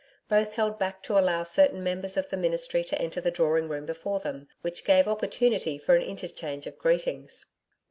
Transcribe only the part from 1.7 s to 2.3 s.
Members